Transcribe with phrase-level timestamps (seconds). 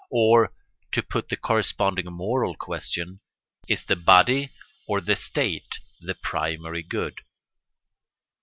[0.09, 0.51] Or,
[0.93, 3.19] to put the corresponding moral question,
[3.67, 4.49] is the body
[4.87, 7.19] or the state the primary good?